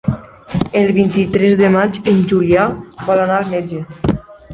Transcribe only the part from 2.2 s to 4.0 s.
Julià vol anar al metge.